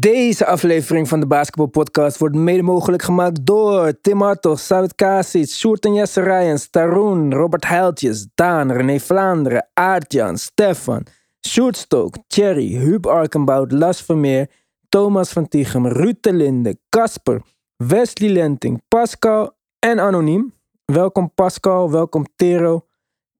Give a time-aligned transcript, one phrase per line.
[0.00, 5.48] Deze aflevering van de Basketball Podcast wordt mede mogelijk gemaakt door Tim Hartog, Savet Kasic,
[5.48, 11.06] Sjoerd en Jesse Rijens, Taroen, Robert Heiltjes, Daan, René Vlaanderen, Aartjan, Stefan,
[11.48, 14.50] Sjoerd Stok, Thierry, Huub Arkenbout, Las Vermeer,
[14.88, 17.42] Thomas van Tichem, Ruud de Linde, Casper,
[17.76, 20.52] Wesley Lenting, Pascal en Anoniem.
[20.84, 22.86] Welkom Pascal, welkom Tero,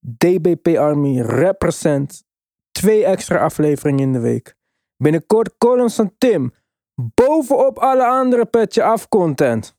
[0.01, 2.23] DBP Army, Represent.
[2.71, 4.58] Twee extra afleveringen in de week.
[5.03, 6.53] Binnenkort columns van Tim.
[6.95, 9.77] Bovenop alle andere petje af content.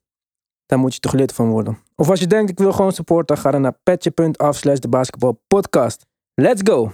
[0.65, 1.77] Daar moet je toch lid van worden.
[1.95, 5.33] Of als je denkt ik wil gewoon supporten, ga dan naar petje.af slash de basketball
[5.47, 6.05] podcast.
[6.33, 6.91] Let's go!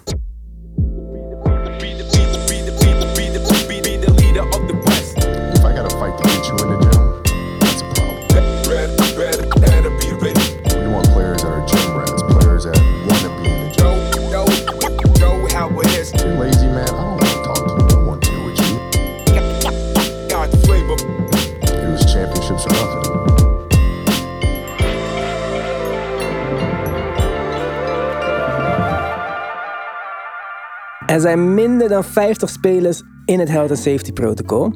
[31.15, 34.73] Er zijn minder dan 50 spelers in het Health and Safety protocol.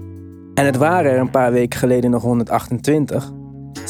[0.54, 3.32] En het waren er een paar weken geleden nog 128.
[3.80, 3.82] 70%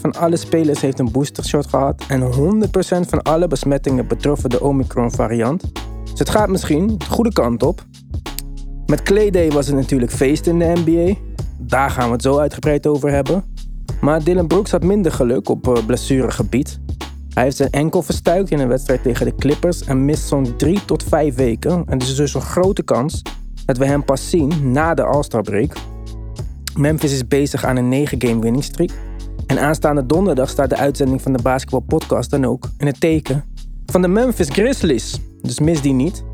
[0.00, 5.10] van alle spelers heeft een boostershot gehad en 100% van alle besmettingen betroffen de Omicron
[5.10, 5.70] variant.
[6.10, 7.84] Dus het gaat misschien de goede kant op.
[8.86, 11.14] Met Clay Day was het natuurlijk feest in de NBA.
[11.58, 13.44] Daar gaan we het zo uitgebreid over hebben.
[14.00, 16.80] Maar Dylan Brooks had minder geluk op eh, blessuregebied.
[17.34, 20.84] Hij heeft zijn enkel verstuikt in een wedstrijd tegen de Clippers en mist zo'n 3
[20.84, 21.84] tot 5 weken.
[21.86, 23.22] En er is dus een grote kans
[23.66, 25.72] dat we hem pas zien na de All-Star break.
[26.76, 28.90] Memphis is bezig aan een 9-game winning streak.
[29.46, 33.44] En aanstaande donderdag staat de uitzending van de Basketball Podcast dan ook in het teken
[33.86, 35.20] van de Memphis Grizzlies.
[35.40, 36.24] Dus mis die niet.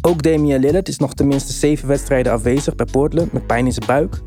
[0.00, 3.86] Ook Damian Lillard is nog tenminste 7 wedstrijden afwezig bij Portland met pijn in zijn
[3.86, 4.20] buik.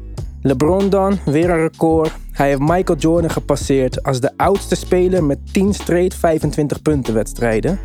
[0.43, 2.11] LeBron dan, weer een record.
[2.31, 7.79] Hij heeft Michael Jordan gepasseerd als de oudste speler met 10 straight 25 punten wedstrijden.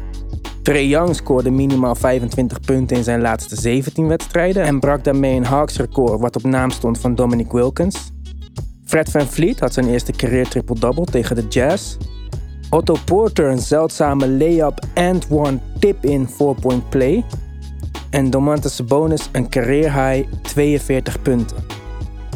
[0.63, 5.45] Trey Young scoorde minimaal 25 punten in zijn laatste 17 wedstrijden en brak daarmee een
[5.45, 8.13] Hawks record wat op naam stond van Dominic Wilkins.
[8.85, 11.97] Fred Van Vliet had zijn eerste career triple-double tegen de Jazz.
[12.71, 17.25] Otto Porter een zeldzame layup and one tip-in 4-point play.
[18.11, 21.57] En Domantas Sabonis een career high 42 punten.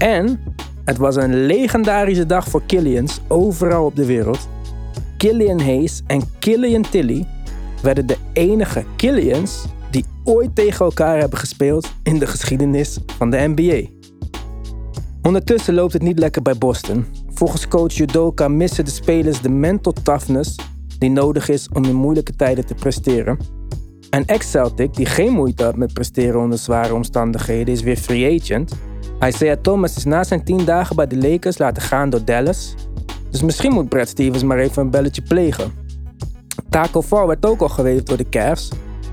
[0.00, 0.40] En
[0.84, 4.48] het was een legendarische dag voor Killians overal op de wereld.
[5.16, 7.26] Killian Hayes en Killian Tilly
[7.82, 13.52] werden de enige Killians die ooit tegen elkaar hebben gespeeld in de geschiedenis van de
[13.54, 13.88] NBA.
[15.22, 17.04] Ondertussen loopt het niet lekker bij Boston.
[17.28, 20.56] Volgens coach Judoka missen de spelers de mental toughness
[20.98, 23.38] die nodig is om in moeilijke tijden te presteren.
[24.10, 28.72] Een ex-Celtic die geen moeite had met presteren onder zware omstandigheden is weer free agent.
[29.24, 32.74] Isaiah Thomas is na zijn 10 dagen bij de Lakers laten gaan door Dallas.
[33.30, 35.72] Dus misschien moet Brad Stevens maar even een belletje plegen.
[36.68, 38.68] Taco Fall werd ook al geweest door de Cavs.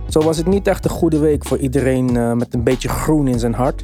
[0.10, 3.28] Zo was het niet echt een goede week voor iedereen eh, met een beetje groen
[3.28, 3.84] in zijn hart.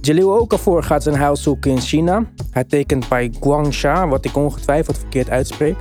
[0.00, 2.24] Jalil Okafor gaat zijn huis zoeken in China.
[2.50, 5.76] Hij tekent bij Guangxia, wat ik ongetwijfeld verkeerd uitspreek.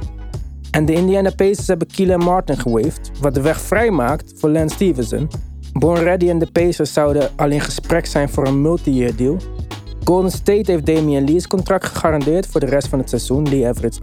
[0.71, 5.29] En de Indiana Pacers hebben Keelan Martin gewaved, wat de weg vrijmaakt voor Lance Stevenson.
[5.79, 9.37] Born Ready en de Pacers zouden al in gesprek zijn voor een multi-year deal.
[10.03, 13.49] Golden State heeft Damian Lee's contract gegarandeerd voor de rest van het seizoen.
[13.49, 13.99] Lee average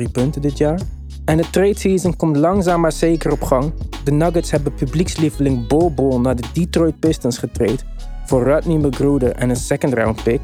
[0.00, 0.80] 8,3 punten dit jaar.
[1.24, 3.72] En de trade season komt langzaam maar zeker op gang.
[4.04, 7.84] De Nuggets hebben publiekslieveling Bol Bol naar de Detroit Pistons getraind
[8.26, 10.40] voor Rodney McGruder en een second round pick.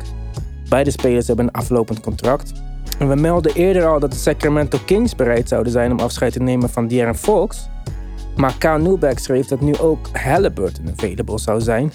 [0.69, 2.53] Beide spelers hebben een aflopend contract.
[2.99, 6.43] En we melden eerder al dat de Sacramento Kings bereid zouden zijn om afscheid te
[6.43, 7.69] nemen van De'Aaron Fox.
[8.37, 11.93] Maar Kyle Newbeck schreef dat nu ook Halliburton available zou zijn.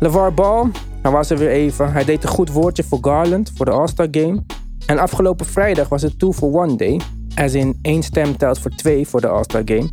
[0.00, 0.70] LeVar Ball,
[1.02, 1.92] hij was er weer even.
[1.92, 4.42] Hij deed een goed woordje voor Garland voor de All-Star Game.
[4.86, 7.00] En afgelopen vrijdag was het 2 for 1 day.
[7.34, 9.88] Als in één stem telt voor twee voor de All-Star Game.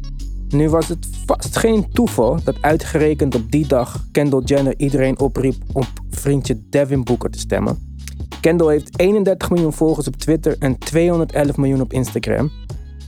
[0.50, 5.56] Nu was het vast geen toeval dat uitgerekend op die dag Kendall Jenner iedereen opriep
[5.74, 7.96] op vriendje Devin Booker te stemmen.
[8.42, 12.52] Kendall heeft 31 miljoen volgers op Twitter en 211 miljoen op Instagram.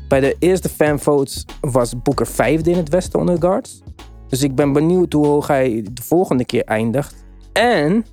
[0.07, 3.81] Bij de eerste fanvotes was Booker vijfde in het westen onder guards.
[4.27, 7.25] Dus ik ben benieuwd hoe hoog hij de volgende keer eindigt.
[7.53, 8.05] En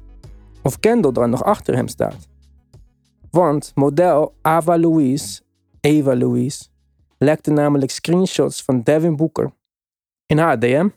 [0.62, 2.28] of Kendall dan nog achter hem staat.
[3.30, 5.40] Want model Ava Louise,
[5.80, 6.64] Eva Louise,
[7.18, 9.52] lekte namelijk screenshots van Devin Booker
[10.26, 10.88] in haar DM.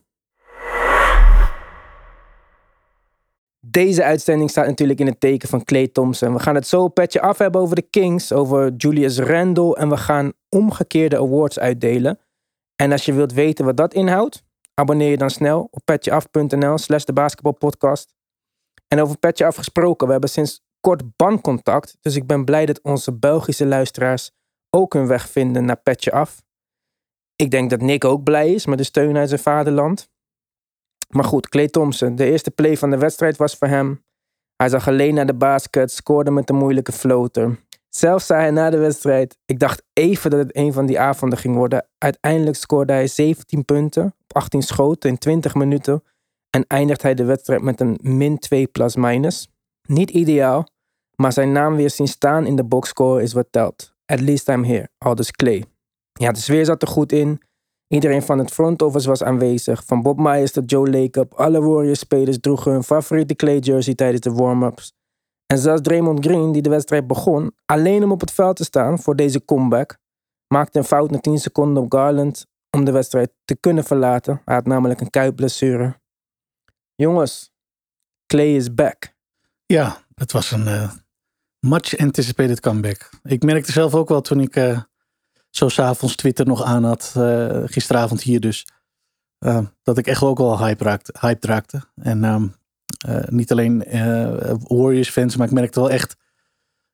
[3.59, 6.33] Deze uitzending staat natuurlijk in het teken van Clay Thompson.
[6.33, 9.89] We gaan het zo een petje af hebben over de Kings, over Julius Randle en
[9.89, 12.19] we gaan omgekeerde awards uitdelen.
[12.75, 14.44] En als je wilt weten wat dat inhoudt,
[14.74, 18.13] abonneer je dan snel op petjeaf.nl slash de basketbalpodcast.
[18.88, 21.98] En over Petje afgesproken, we hebben sinds kort bandcontact.
[22.02, 24.31] Dus ik ben blij dat onze Belgische luisteraars
[24.69, 26.44] ook hun weg vinden naar Petje af.
[27.36, 30.10] Ik denk dat Nick ook blij is met de steun uit zijn vaderland.
[31.10, 34.04] Maar goed, Clay Thompson, de eerste play van de wedstrijd was voor hem.
[34.56, 37.64] Hij zag alleen naar de basket, scoorde met een moeilijke floater.
[37.95, 41.39] Zelf zei hij na de wedstrijd: Ik dacht even dat het een van die avonden
[41.39, 41.88] ging worden.
[41.97, 46.03] Uiteindelijk scoorde hij 17 punten op 18 schoten in 20 minuten.
[46.50, 49.50] En eindigt hij de wedstrijd met een min 2 plus minus.
[49.88, 50.68] Niet ideaal,
[51.15, 53.94] maar zijn naam weer zien staan in de boxscore is wat telt.
[54.06, 55.65] At least I'm here, aldus Clay.
[56.13, 57.41] Ja, de sfeer zat er goed in.
[57.88, 59.83] Iedereen van het front office was aanwezig.
[59.86, 61.33] Van Bob Myers tot Joe Lacob.
[61.33, 64.94] Alle Warriors-spelers droegen hun favoriete Clay jersey tijdens de warm-ups.
[65.45, 69.00] En zelfs Draymond Green, die de wedstrijd begon, alleen om op het veld te staan
[69.00, 69.97] voor deze comeback,
[70.47, 74.42] maakte een fout na 10 seconden op Garland om de wedstrijd te kunnen verlaten.
[74.45, 76.00] Hij had namelijk een kuitblessure.
[76.95, 77.51] Jongens,
[78.25, 79.13] Clay is back.
[79.65, 80.92] Ja, het was een uh,
[81.59, 83.09] much anticipated comeback.
[83.24, 84.80] Ik merkte zelf ook wel toen ik uh,
[85.50, 88.68] zo s'avonds Twitter nog aan had, uh, gisteravond hier dus,
[89.83, 91.13] dat ik echt ook wel hype raakte.
[91.19, 91.81] Hype raakte.
[91.95, 92.56] En um,
[93.25, 93.84] niet alleen
[94.68, 96.16] Warriors fans, maar ik merkte wel echt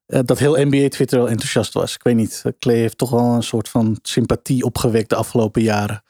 [0.06, 1.96] dat heel NBA Twitter wel enthousiast was.
[1.96, 6.04] Ik weet niet, Clay heeft toch wel een soort van sympathie opgewekt de afgelopen jaren.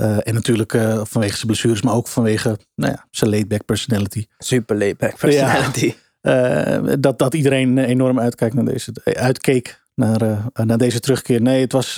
[0.00, 4.26] Uh, en natuurlijk uh, vanwege zijn blessures, maar ook vanwege nou ja, zijn laidback personality.
[4.38, 5.94] Super laidback personality.
[6.20, 11.42] Ja, uh, dat, dat iedereen enorm uitkijkt naar deze, uitkeek naar, naar deze terugkeer.
[11.42, 11.94] Nee, het was,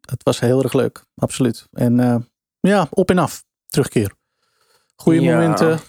[0.00, 1.04] het was heel erg leuk.
[1.14, 1.66] Absoluut.
[1.72, 2.26] En
[2.60, 3.44] ja, op en af.
[3.66, 4.12] Terugkeer.
[4.94, 5.34] Goede ja.
[5.34, 5.80] momenten,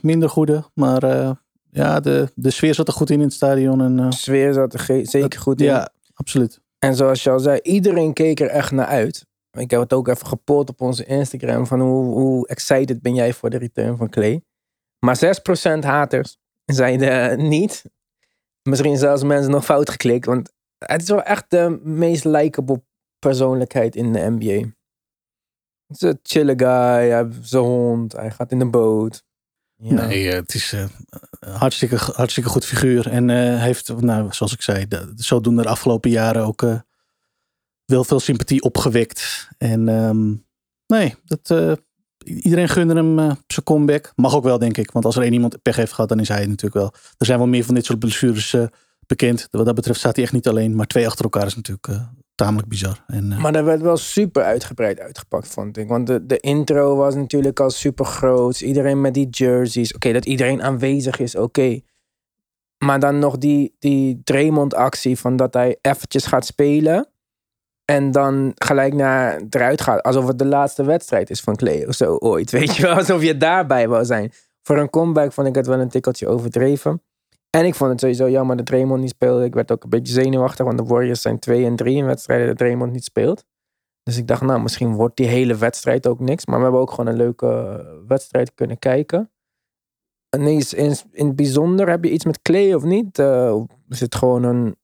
[0.00, 0.64] minder goede.
[0.74, 1.36] Maar
[1.70, 3.80] ja, de, de sfeer zat er goed in in het stadion.
[3.80, 5.66] En, de sfeer zat er zeker goed in.
[5.66, 6.60] Ja, absoluut.
[6.78, 9.26] En zoals je al zei, iedereen keek er echt naar uit.
[9.50, 13.32] Ik heb het ook even gepoord op onze Instagram van hoe, hoe excited ben jij
[13.32, 14.42] voor de return van Clay.
[14.98, 15.18] Maar
[15.78, 17.84] 6% haters zeiden niet.
[18.62, 20.26] Misschien zelfs mensen nog fout geklikt.
[20.26, 22.82] Want het is wel echt de meest likable
[23.18, 24.68] persoonlijkheid in de NBA.
[25.86, 29.24] Het is een chille guy, hij heeft zijn hond, hij gaat in de boot.
[29.82, 30.06] Ja.
[30.06, 30.90] Nee, het is een
[31.52, 33.08] hartstikke, hartstikke goed figuur.
[33.08, 36.78] En uh, heeft, nou, zoals ik zei, de, zodoende de afgelopen jaren ook uh,
[37.84, 39.48] wel veel sympathie opgewekt.
[39.58, 40.46] En um,
[40.86, 41.78] nee, dat,
[42.24, 43.16] iedereen gunde hem
[43.46, 44.12] zijn comeback.
[44.16, 44.90] Mag ook wel, denk ik.
[44.90, 46.92] Want als er één iemand pech heeft gehad, dan is hij natuurlijk wel.
[47.18, 48.56] Er zijn wel meer van dit soort blessures
[49.06, 49.48] bekend.
[49.50, 50.76] Wat dat betreft staat hij echt niet alleen.
[50.76, 51.88] Maar twee achter elkaar is natuurlijk
[52.44, 52.66] tamelijk.
[53.06, 55.88] En, maar dat werd wel super uitgebreid uitgepakt, vond ik.
[55.88, 58.60] Want de, de intro was natuurlijk al super groot.
[58.60, 59.94] Iedereen met die jerseys.
[59.94, 61.80] Oké, dat iedereen aanwezig is, oké.
[62.84, 67.08] Maar dan nog die, die Draymond-actie van dat hij eventjes gaat spelen.
[67.84, 70.02] En dan gelijk naar eruit gaat.
[70.02, 72.50] Alsof het de laatste wedstrijd is van Clay of zo ooit.
[72.58, 74.32] Weet je wel, alsof je daarbij wou zijn.
[74.62, 77.02] Voor een comeback vond ik het wel een tikkeltje overdreven.
[77.50, 79.44] En ik vond het sowieso jammer dat Draymond niet speelde.
[79.44, 82.46] Ik werd ook een beetje zenuwachtig, want de Warriors zijn 2 en 3 in wedstrijden
[82.46, 83.44] dat Draymond niet speelt.
[84.02, 86.46] Dus ik dacht, nou, misschien wordt die hele wedstrijd ook niks.
[86.46, 89.30] Maar we hebben ook gewoon een leuke wedstrijd kunnen kijken.
[90.28, 93.18] En in, in, in het bijzonder, heb je iets met Clay of niet?
[93.18, 94.76] Uh, is het gewoon een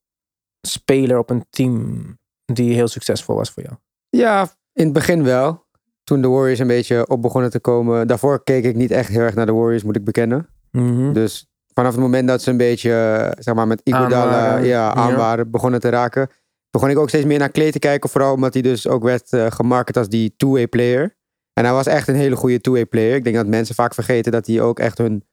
[0.60, 2.04] speler op een team
[2.44, 3.76] die heel succesvol was voor jou?
[4.08, 5.64] Ja, in het begin wel.
[6.04, 8.06] Toen de Warriors een beetje op begonnen te komen.
[8.06, 10.48] Daarvoor keek ik niet echt heel erg naar de Warriors, moet ik bekennen.
[10.70, 11.12] Mhm.
[11.12, 11.46] Dus
[11.78, 12.90] vanaf het moment dat ze een beetje,
[13.38, 15.16] zeg maar, met Iguodala Aan ja, aan ja.
[15.16, 16.28] waren, begonnen te raken.
[16.70, 18.10] Begon ik ook steeds meer naar Clay te kijken.
[18.10, 21.16] Vooral omdat hij dus ook werd uh, gemarket als die two-way player.
[21.52, 23.14] En hij was echt een hele goede two-way player.
[23.14, 25.24] Ik denk dat mensen vaak vergeten dat hij ook echt hun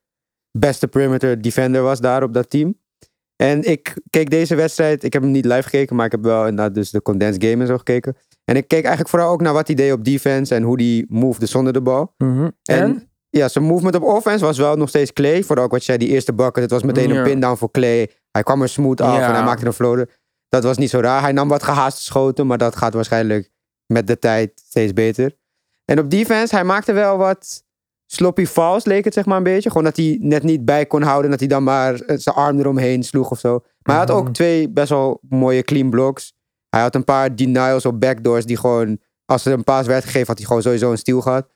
[0.51, 2.81] beste perimeter defender was daar op dat team.
[3.35, 6.47] En ik keek deze wedstrijd, ik heb hem niet live gekeken, maar ik heb wel
[6.47, 8.15] inderdaad dus de condensed game en zo gekeken.
[8.45, 11.05] En ik keek eigenlijk vooral ook naar wat hij deed op defense en hoe die
[11.09, 12.13] movede zonder de bal.
[12.17, 12.49] Mhm.
[12.63, 15.43] En, ja, zijn movement op offense was wel nog steeds Clay.
[15.43, 17.71] Vooral ook wat je zei, die eerste bucket, het was meteen een pin down voor
[17.71, 18.09] Clay.
[18.31, 19.27] Hij kwam er smooth af Ja.
[19.27, 20.09] en hij maakte een floater.
[20.49, 21.21] Dat was niet zo raar.
[21.21, 23.51] Hij nam wat gehaaste schoten, maar dat gaat waarschijnlijk
[23.85, 25.35] met de tijd steeds beter.
[25.85, 27.63] En op defense, hij maakte wel wat
[28.05, 29.69] sloppy falls, leek het zeg maar een beetje.
[29.69, 32.59] Gewoon dat hij net niet bij kon houden, dat hij dan maar eh, zijn arm
[32.59, 33.51] eromheen sloeg of zo.
[33.53, 34.31] Maar hij had ook Mhm.
[34.33, 36.33] twee best wel mooie clean blocks.
[36.69, 40.27] Hij had een paar denials op backdoors die gewoon, als er een paas werd gegeven,
[40.27, 41.47] had hij gewoon sowieso een steal gehad.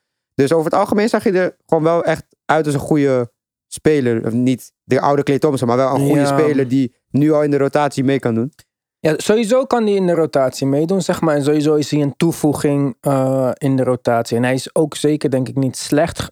[0.42, 3.32] Dus over het algemeen zag je er gewoon wel echt uit als een goede
[3.68, 4.26] speler.
[4.26, 6.40] Of niet de oude Clay Thompson, maar wel een goede Ja.
[6.40, 8.52] speler die nu al in de rotatie mee kan doen.
[9.00, 11.36] Ja, sowieso kan hij in de rotatie meedoen, zeg maar.
[11.36, 14.38] En sowieso is hij een toevoeging eh, in de rotatie.
[14.38, 16.32] En hij is ook zeker, denk ik, niet slecht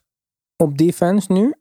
[0.58, 1.54] op defense nu.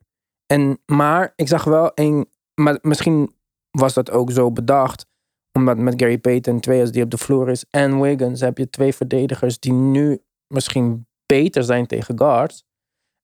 [0.46, 2.26] En, maar ik zag wel een...
[2.54, 3.34] Maar misschien
[3.70, 5.06] was dat ook zo bedacht.
[5.52, 8.70] Omdat met Gary Payton, twee als die op de vloer is, en Wiggins, heb je
[8.70, 10.22] twee verdedigers die nu
[10.54, 12.64] misschien beter zijn tegen guards.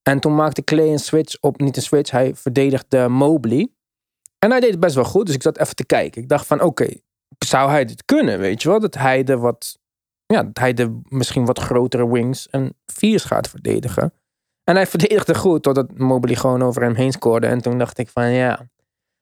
[0.03, 3.71] En toen maakte Clay een switch op, niet een switch, hij verdedigde Mobley.
[4.39, 6.21] En hij deed het best wel goed, dus ik zat even te kijken.
[6.21, 6.87] Ik dacht van, oké,
[7.37, 8.79] zou hij dit kunnen, weet je wel?
[8.79, 9.79] Dat hij de wat,
[10.25, 14.13] ja, dat hij de misschien wat grotere wings en viers gaat verdedigen.
[14.63, 17.47] En hij verdedigde goed, totdat Mobley gewoon over hem heen scoorde.
[17.47, 18.69] En toen dacht ik van, ja,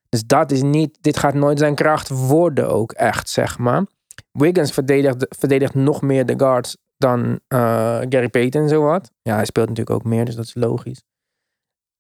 [0.10, 3.86] dus dat is niet, dit gaat nooit zijn kracht worden ook echt, zeg maar.
[4.31, 9.12] Wiggins verdedigt, verdedigt nog meer de guards dan eh, Gary Payton en zo wat.
[9.22, 11.03] Ja, hij speelt natuurlijk ook meer, dus dat is logisch.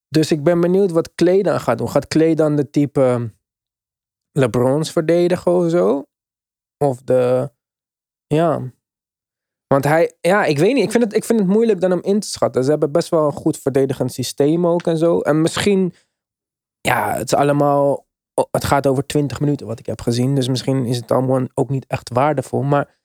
[0.07, 1.89] Dus ik ben benieuwd wat Clay dan gaat doen.
[1.89, 3.31] Gaat Clay dan de type
[4.31, 6.05] LeBrons verdedigen of zo?
[6.77, 7.51] Of de...
[8.27, 8.71] Ja.
[9.67, 10.17] Want hij...
[10.21, 10.83] Ja, ik weet niet.
[10.83, 12.63] Ik vind, het, ik vind het moeilijk dan hem in te schatten.
[12.63, 15.19] Ze hebben best wel een goed verdedigend systeem ook en zo.
[15.19, 15.93] En misschien...
[16.81, 18.07] Ja, het is allemaal...
[18.51, 20.35] Het gaat over 20 minuten wat ik heb gezien.
[20.35, 22.61] Dus misschien is het allemaal ook niet echt waardevol.
[22.61, 22.98] Maar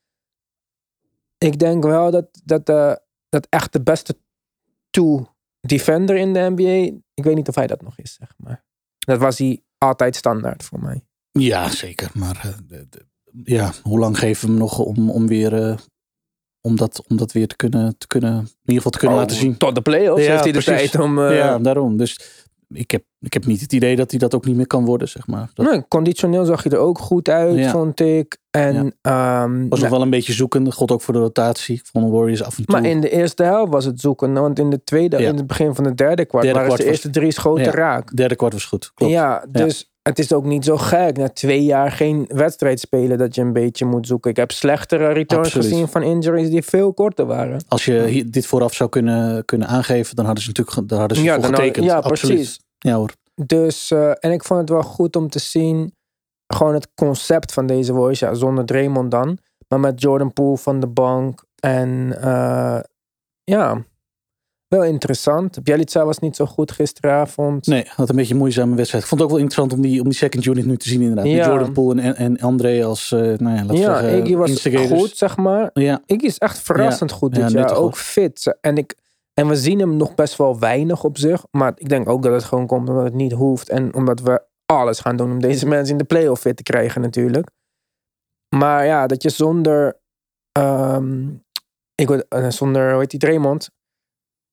[1.45, 2.93] ik denk wel dat, dat, eh,
[3.29, 4.17] dat echt de beste
[4.91, 5.27] two
[5.61, 6.99] defender in de NBA.
[7.15, 8.65] Ik weet niet of hij dat nog is, zeg maar.
[8.99, 11.05] Dat was hij altijd standaard voor mij.
[11.31, 12.11] Ja, zeker.
[12.15, 13.07] Maar eh, de- de-
[13.45, 15.63] ja, hoe lang geven we hem nog om, om weer...
[15.69, 15.77] eh,
[16.61, 19.23] om dat, om dat weer te kunnen, te kunnen, in ieder geval te kunnen Oh,
[19.23, 19.57] laten zien.
[19.57, 20.91] Tot de playoffs Ja, heeft hij de precies.
[20.91, 21.21] tijd om...
[21.21, 21.97] ja, daarom.
[21.97, 24.85] Dus ik heb, ik heb niet het idee dat hij dat ook niet meer kan
[24.85, 25.51] worden, zeg maar.
[25.55, 27.71] Dat Nee, conditioneel zag je er ook goed uit, Ja.
[27.71, 28.39] vond ik.
[28.51, 30.73] En, ehm, was nou, nog wel een beetje zoekende.
[30.73, 31.83] God ook voor de rotatie.
[31.93, 32.81] De Warriors af en toe.
[32.81, 34.33] maar in de eerste helft was het zoeken.
[34.33, 35.29] Want in de tweede, Ja.
[35.29, 37.65] in het begin van de derde kwart, Derde waren kwart de was- eerste drie schoten
[37.65, 37.71] Ja.
[37.71, 38.17] raak.
[38.17, 38.91] derde kwart was goed.
[38.95, 39.13] Klopt.
[39.13, 41.17] Ja, dus het is ook niet zo gek.
[41.17, 44.31] Na twee jaar geen wedstrijd spelen dat je een beetje moet zoeken.
[44.31, 45.67] Ik heb slechtere returns Absoluut.
[45.69, 47.65] gezien van injuries die veel korter waren.
[47.69, 51.23] Als je dit vooraf zou kunnen, kunnen aangeven, dan hadden ze natuurlijk dan hadden ze
[51.23, 51.85] Ja, voor dan getekend.
[51.87, 52.35] ja, Absoluut.
[52.37, 52.61] precies.
[52.79, 53.13] Ja hoor.
[53.35, 55.95] Dus, eh, en ik vond het wel goed om te zien,
[56.47, 58.19] gewoon het concept van deze Warriors.
[58.19, 59.39] Ja, zonder Draymond dan.
[59.69, 61.45] Maar met Jordan Poole van de bank.
[61.61, 62.81] En eh,
[63.45, 63.85] ja,
[64.75, 65.63] wel interessant.
[65.63, 67.67] Bielitsa was niet zo goed gisteravond.
[67.67, 69.03] Nee, had een beetje een moeizame wedstrijd.
[69.03, 71.01] Ik vond het ook wel interessant om die, om die second unit nu te zien
[71.01, 71.27] inderdaad.
[71.27, 71.47] Ja.
[71.47, 75.01] Jordan Poole en, en André als, eh nou ja, laten ja, zeggen, Iggy was instigators.
[75.01, 75.71] goed, zeg maar.
[75.73, 77.77] Ja, Iggy is echt verrassend goed Ja, dit jaar.
[77.77, 78.57] Ook fit.
[78.61, 78.95] En, ik,
[79.35, 81.45] en we zien hem nog best wel weinig op zich.
[81.51, 83.69] Maar ik denk ook dat het gewoon komt omdat het niet hoeft.
[83.69, 87.01] En omdat we alles gaan doen om deze mensen in de playoff fit te krijgen
[87.01, 87.51] natuurlijk.
[88.57, 90.01] Maar ja, dat je zonder...
[90.53, 91.29] ehm,
[91.95, 93.71] ik, eh, zonder, hoe heet die, Draymond...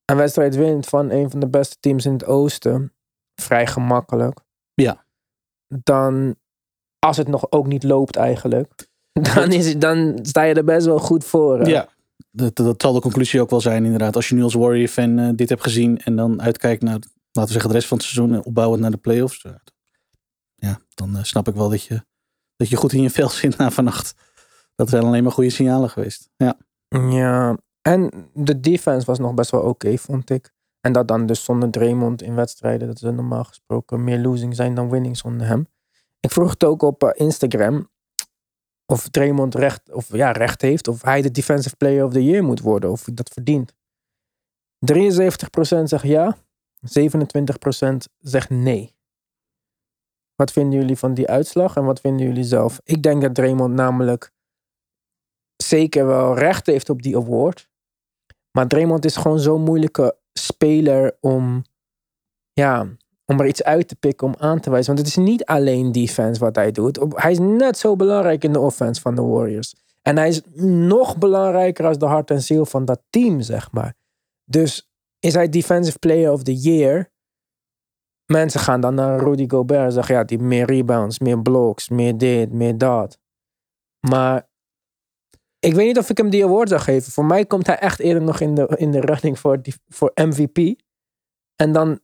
[0.05, 2.93] een wedstrijd wint van een van de beste teams in het oosten.
[3.35, 4.39] Vrij gemakkelijk.
[4.73, 5.05] Ja.
[5.67, 6.35] Dan,
[6.99, 8.89] als het nog ook niet loopt eigenlijk...
[9.35, 11.59] Dan, is het, dan sta je er best wel goed voor.
[11.59, 11.69] hè.
[11.69, 11.89] ja.
[12.31, 14.15] Dat, dat zal de conclusie ook wel zijn inderdaad.
[14.15, 16.93] Als je nu als Warrior-fan eh, dit hebt gezien en dan uitkijkt naar,
[17.31, 19.43] laten we zeggen, de rest van het seizoen en opbouwend naar de playoffs.
[19.43, 19.51] eh,
[20.55, 22.05] Ja, dan eh, snap ik wel dat je,
[22.55, 24.13] dat je goed in je vel zit na vannacht.
[24.75, 26.29] Dat zijn alleen maar goede signalen geweest.
[26.37, 26.57] Ja,
[26.89, 30.53] Ja, en de defense was nog best wel oké, vond ik.
[30.81, 34.75] En dat dan dus zonder Draymond in wedstrijden, dat er normaal gesproken meer losing zijn
[34.75, 35.67] dan winning zonder hem.
[36.19, 37.89] Ik vroeg het ook op eh, Instagram
[38.85, 42.43] of Draymond recht, of, ja, recht heeft, of hij de Defensive Player of the Year
[42.43, 43.73] moet worden, of hij dat verdient.
[43.73, 43.75] 73%
[45.83, 46.37] zegt ja,
[46.99, 48.95] 27% zegt nee.
[50.35, 52.79] Wat vinden jullie van die uitslag en wat vinden jullie zelf?
[52.83, 54.31] Ik denk dat Draymond namelijk
[55.55, 57.69] zeker wel recht heeft op die award.
[58.51, 61.63] Maar Draymond is gewoon zo'n moeilijke speler om,
[62.53, 62.87] ja,
[63.25, 64.95] om er iets uit te pikken, om aan te wijzen.
[64.95, 66.99] Want het is niet alleen defense wat hij doet.
[67.09, 69.75] Hij is net zo belangrijk in de offense van de Warriors.
[70.01, 73.93] En hij is nog belangrijker als de hart en ziel van dat team, zeg maar.
[74.45, 77.11] Dus is hij Defensive Player of the Year?
[78.25, 82.17] Mensen gaan dan naar Rudy Gobert en zeggen, ja, die meer rebounds, meer blocks, meer
[82.17, 83.19] dit, meer dat.
[83.99, 84.49] Maar
[85.61, 87.11] ik weet niet of ik hem die award zou geven.
[87.11, 90.11] Voor mij komt hij echt eerder nog in de, in de running voor, die, voor
[90.13, 90.79] MVP.
[91.55, 91.99] En dan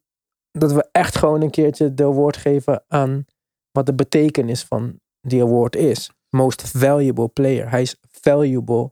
[0.52, 3.26] dat we echt gewoon een keertje de award geven aan
[3.72, 6.12] wat de betekenis van die award is.
[6.30, 7.70] Most valuable player.
[7.70, 8.92] Hij is valuable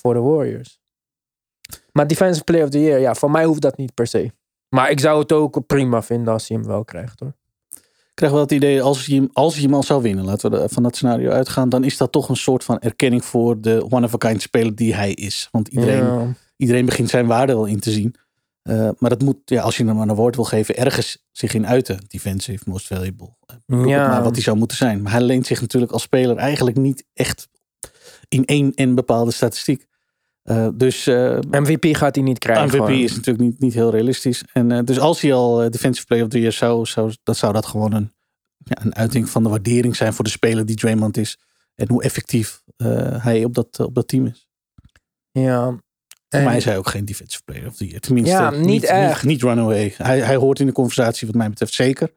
[0.00, 0.80] voor de Warriors.
[1.92, 4.32] Maar Defensive Player of the Year, ja, voor mij hoeft dat niet per se.
[4.68, 7.32] Maar ik zou het ook prima vinden als hij hem wel krijgt hoor.
[8.14, 10.68] Krijg wel het idee, als hij, hem, als hij hem al zou winnen, laten we
[10.68, 14.42] van dat scenario uitgaan, dan is dat toch een soort van erkenning voor de one-of-a-kind
[14.42, 15.48] speler die hij is.
[15.50, 16.34] Want iedereen, Ja.
[16.56, 18.14] iedereen begint zijn waarde wel in te zien.
[18.62, 21.66] Uh, maar dat moet, ja, als je hem een award wil geven, ergens zich in
[21.66, 21.98] uiten.
[22.08, 23.34] Defensive, most valuable.
[23.66, 24.08] Uh, Ja.
[24.08, 25.02] Maar wat hij zou moeten zijn.
[25.02, 27.48] Maar hij leent zich natuurlijk als speler eigenlijk niet echt
[28.28, 29.86] in één en bepaalde statistiek.
[30.44, 32.64] Uh, dus uh, MVP gaat hij niet krijgen.
[32.66, 32.92] MVP gewoon.
[32.92, 34.44] is natuurlijk niet, niet heel realistisch.
[34.52, 37.52] En uh, dus als hij al defensive player of the year zou, zou, dat zou
[37.52, 38.12] dat gewoon een,
[38.56, 41.38] ja, een uiting van de waardering zijn voor de speler die Draymond is.
[41.74, 42.62] En hoe effectief
[43.16, 44.48] hij op dat, op dat team is.
[45.30, 45.78] Ja,
[46.28, 48.00] En- mij is hij ook geen defensive player of the year.
[48.00, 49.24] Tenminste, Ja, niet niet, echt.
[49.24, 49.94] Niet, runaway.
[49.96, 52.12] Hij, hij hoort in de conversatie wat mij betreft zeker.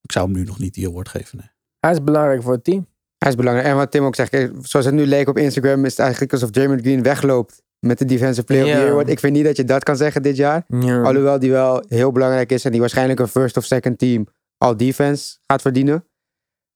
[0.00, 1.38] Ik zou hem nu nog niet die award geven.
[1.38, 1.50] Nee.
[1.80, 2.86] Hij is belangrijk voor het team.
[3.22, 3.68] Hij is belangrijk.
[3.68, 6.50] En wat Tim ook zegt, zoals het nu leek op Instagram, is het eigenlijk alsof
[6.50, 8.76] Draymond Green wegloopt met de Defensive Player of the.
[8.76, 8.94] Year.
[8.94, 10.64] Want ik vind niet dat je dat kan zeggen dit jaar.
[10.68, 11.02] Ja.
[11.02, 14.26] Alhoewel die wel heel belangrijk is en die waarschijnlijk een first of second team
[14.58, 16.04] al defense gaat verdienen.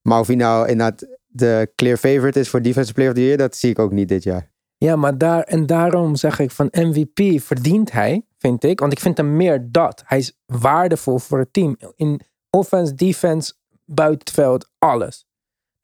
[0.02, 3.36] Maar of hij nou inderdaad de clear favorite is voor Defensive Player of the Year,
[3.36, 4.50] dat zie ik ook niet dit jaar.
[4.76, 8.80] Ja, maar daar, en daarom zeg ik van MVP verdient hij, vind ik.
[8.80, 10.02] Want ik vind hem meer dat.
[10.06, 11.76] Hij is waardevol voor het team.
[11.96, 13.52] In offense, defense,
[13.84, 15.25] buiten het veld, alles.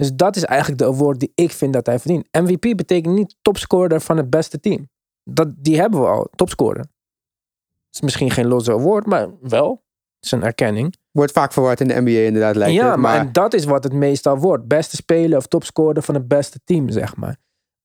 [0.03, 2.29] Dus dat is eigenlijk de award die ik vind dat hij verdient.
[2.31, 4.89] MVP betekent niet topscorer van het beste team.
[5.25, 6.81] Dat, die hebben we al, topscorer.
[6.81, 9.71] Het is misschien geen losse award, maar wel.
[10.15, 10.95] Het is een erkenning.
[11.11, 13.01] Wordt vaak verward in de NBA inderdaad, lijkt ja, het.
[13.01, 14.69] maar Maar en dat is wat het meestal wordt.
[14.69, 17.37] Beste speler of topscorer van het beste team, zeg maar.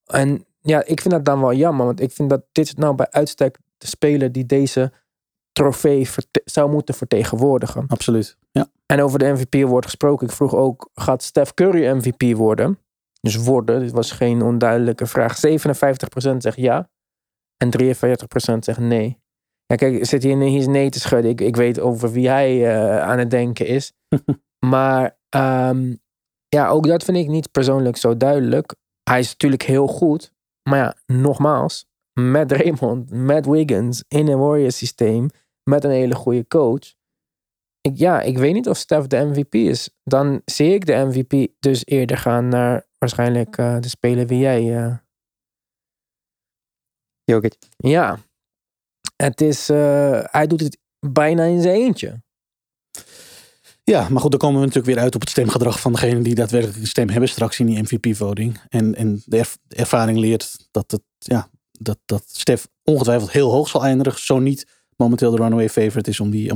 [0.06, 1.86] En ja, ik vind dat dan wel jammer.
[1.86, 4.92] Want ik vind dat dit nou bij uitstek de speler die deze
[5.52, 6.08] trofee
[6.46, 7.86] zou moeten vertegenwoordigen.
[7.88, 8.38] Absoluut.
[8.58, 8.68] Ja.
[8.86, 10.28] En over de MVP wordt gesproken.
[10.28, 12.80] Ik vroeg ook, gaat Steph Curry MVP worden?
[13.22, 15.38] Dus worden, dit was geen onduidelijke vraag.
[15.38, 16.90] 57% zegt ja.
[17.58, 19.20] En 43% zegt nee.
[19.66, 21.32] Ja, kijk, zit hier hier nee te schudden.
[21.32, 23.94] Ik, ik weet over wie hij eh, aan het denken is.
[24.72, 25.96] maar ehm,
[26.48, 28.76] ja, ook dat vind ik niet persoonlijk zo duidelijk.
[29.04, 30.34] Hij is natuurlijk heel goed.
[30.70, 31.86] Maar ja, nogmaals,
[32.20, 35.30] met Raymond, met Wiggins, in een Warriors systeem,
[35.64, 36.96] met een hele goede coach.
[37.88, 39.90] Ik, ja, ik weet niet of Steph de MVP is.
[40.04, 44.78] Dan zie ik de MVP dus eerder gaan naar waarschijnlijk eh, de speler wie jij.
[44.86, 44.98] eh,
[47.24, 47.56] Jokic.
[47.78, 48.20] ja,
[49.16, 52.22] het is, eh, hij doet het bijna in zijn eentje.
[53.84, 56.36] Ja, maar goed, dan komen we natuurlijk weer uit op het stemgedrag van degene die
[56.36, 58.62] daadwerkelijk een stem hebben straks in die MVP-voting.
[58.70, 63.52] En, en de, erv- de ervaring leert dat, het, ja, dat, dat Stef ongetwijfeld heel
[63.52, 64.20] hoog zal eindigen.
[64.22, 64.68] Zo niet
[64.98, 66.54] momenteel de runaway favorite is om die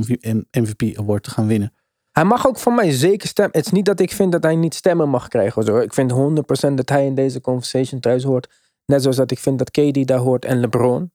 [0.50, 1.72] MVP-award te gaan winnen.
[2.12, 3.56] Hij mag ook van mij zeker stemmen.
[3.56, 5.62] Het is niet dat ik vind dat hij niet stemmen mag krijgen.
[5.62, 5.78] zo.
[5.78, 8.48] Ik vind 100% dat hij in deze conversation thuis hoort.
[8.86, 11.12] Net zoals dat ik vind dat KD daar hoort en LeBron.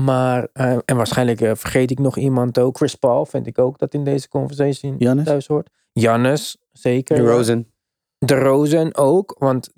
[0.00, 2.76] Maar, eh, en waarschijnlijk eh, vergeet ik nog iemand ook.
[2.76, 5.24] Chris Paul vind ik ook dat in deze conversation Giannis?
[5.24, 5.70] thuis hoort.
[5.92, 7.16] Jannes, zeker.
[7.16, 7.72] De Rosen.
[8.18, 9.36] De Rosen ook.
[9.38, 9.72] Want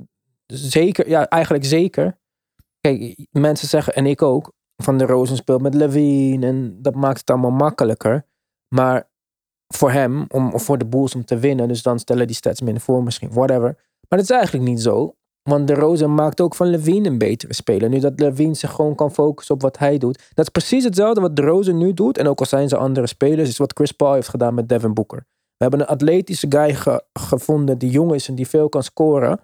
[0.47, 2.19] zeker, ja, eigenlijk zeker.
[2.81, 7.19] Kijk, mensen zeggen, en ik ook, van de Rosen speelt met Levine en dat maakt
[7.19, 8.27] het allemaal makkelijker.
[8.75, 9.11] Maar
[9.75, 12.61] voor hem, om, of voor de Bulls om te winnen, dus dan stellen die stats
[12.61, 13.77] minder voor misschien, whatever.
[14.09, 15.13] Maar dat is eigenlijk niet zo.
[15.43, 17.89] Want de Rosen maakt ook van Levine een betere speler.
[17.89, 20.31] Nu dat Levine zich gewoon kan focussen op wat hij doet.
[20.35, 22.19] Dat is precies hetzelfde wat de Rosen nu doet.
[22.19, 24.95] En ook al zijn ze andere spelers, is wat Chris Paul heeft gedaan met Devin
[24.95, 25.27] Booker.
[25.57, 29.41] We hebben een atletische guy ge- gevonden die jong is en die veel kan scoren.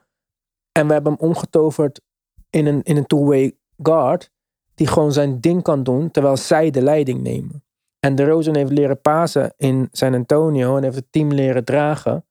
[0.72, 2.00] En we hebben hem omgetoverd
[2.50, 4.30] in een, in een two-way guard.
[4.74, 7.64] Die gewoon zijn ding kan doen terwijl zij de leiding nemen.
[8.00, 12.24] En de Rosen heeft leren pasen in San Antonio en heeft het team leren dragen.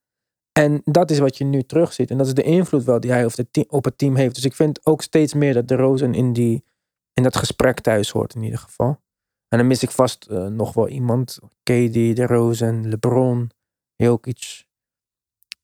[0.52, 2.12] En dat is wat je nu terugziet.
[2.12, 3.26] En dat is de invloed wel die hij
[3.68, 4.36] op, het team heeft.
[4.36, 6.66] Dus ik vind ook steeds meer dat de Rosen in, die,
[7.14, 9.02] in dat gesprek thuis hoort in ieder geval.
[9.48, 11.40] En dan mis ik vast eh, nog wel iemand.
[11.64, 13.52] KD, de Rosen, LeBron,
[13.96, 14.66] Jokic.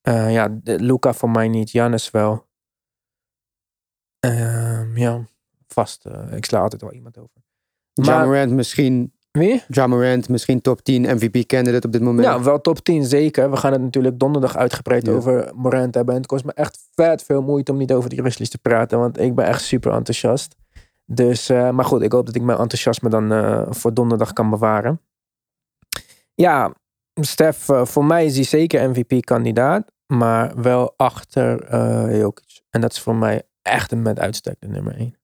[0.01, 1.71] Eh, ja, Luca voor mij niet.
[1.71, 2.47] Jannes wel.
[4.19, 5.27] Ehm, ja,
[5.73, 6.05] vast.
[6.05, 7.41] eh, ik sla altijd wel iemand over.
[8.05, 9.63] Maar Morant misschien, wie?
[9.67, 12.27] Ja Morant misschien top 10 MVP candidate op dit moment.
[12.27, 13.51] Ja, wel top 10 zeker.
[13.51, 15.11] We gaan het natuurlijk donderdag uitgebreid Ja.
[15.13, 16.13] over Morant hebben.
[16.13, 18.99] En het kost me echt vet veel moeite om niet over die Grizzlies te praten.
[18.99, 20.55] Want ik ben echt super enthousiast.
[21.05, 24.49] Dus, eh, maar goed, ik hoop dat ik mijn enthousiasme dan eh, voor donderdag kan
[24.49, 25.01] bewaren.
[26.35, 26.73] Ja,
[27.13, 29.91] Stef, voor mij is hij zeker MVP-kandidaat.
[30.07, 31.75] Maar wel achter
[32.17, 32.61] Jokic.
[32.69, 35.15] En dat is voor mij echt een met uitstek de nummer 1.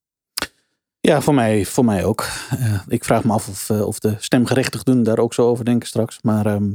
[1.06, 2.28] Ja, voor mij, voor mij ook.
[2.50, 5.88] Eh, ik vraag me af of, eh, of de stemgerechtigden daar ook zo over denken
[5.88, 6.20] straks.
[6.22, 6.72] Maar ehm,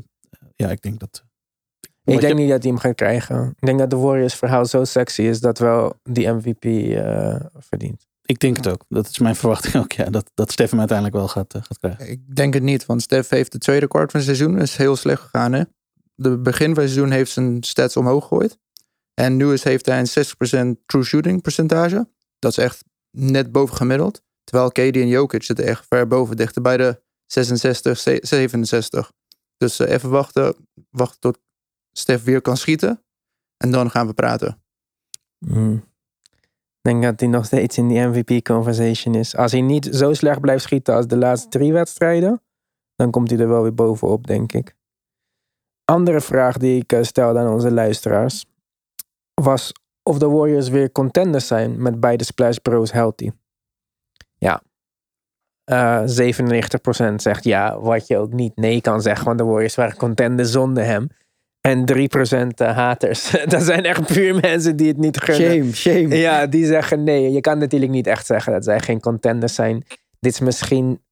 [0.57, 1.25] ja, ik denk dat...
[2.05, 3.55] Ik denk je- niet dat hij hem gaat krijgen.
[3.61, 8.07] Ik denk dat de Warriors verhaal zo sexy is dat wel die MVP eh, verdient.
[8.23, 8.85] Ik denk het ook.
[8.89, 9.93] Dat is mijn verwachting ook.
[9.93, 12.11] Ja, dat, dat Stef hem uiteindelijk wel gaat, gaat krijgen.
[12.11, 14.97] Ik denk het niet, want Stef heeft de tweede kwart van het seizoen is heel
[14.97, 15.53] slecht gegaan.
[15.53, 15.63] Hè?
[16.15, 18.59] De begin van het seizoen heeft zijn stats omhoog gegooid.
[19.15, 22.09] En nu is, heeft hij een 60% true shooting percentage.
[22.39, 24.23] Dat is echt net boven gemiddeld.
[24.45, 29.13] Terwijl KD en Jokic zitten echt ver boven, dichter bij de 66, ze- 67.
[29.57, 30.57] Dus eh, even wachten,
[30.91, 31.39] wachten tot
[31.93, 33.05] Stef weer kan schieten.
[33.57, 34.63] En dan gaan we praten.
[35.47, 35.89] Hmm.
[36.83, 39.37] Ik denk dat hij nog steeds in die MVP-conversation is.
[39.37, 42.43] Als hij niet zo slecht blijft schieten als de laatste drie wedstrijden,
[42.95, 44.77] dan komt hij er wel weer bovenop, denk ik.
[45.85, 48.45] Andere vraag die ik eh, stelde aan onze luisteraars
[49.35, 53.31] was of de Warriors weer contenders zijn met beide Splash Bros healthy.
[54.39, 54.63] Ja,
[55.65, 56.03] Eh
[57.11, 60.47] 97% zegt ja, wat je ook niet nee kan zeggen, want de Warriors waren contender
[60.47, 61.09] zonder hem.
[61.61, 63.31] En 3% eh, haters.
[63.49, 65.51] dat zijn echt puur mensen die het niet gunnen.
[65.51, 66.17] Shame, shame.
[66.17, 67.31] Ja, die zeggen nee.
[67.33, 69.85] Je kan natuurlijk niet echt zeggen dat zij geen contenders zijn.
[70.21, 71.03] Dit is misschien,